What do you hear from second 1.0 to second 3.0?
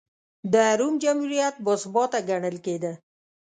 جمهوریت باثباته ګڼل کېده.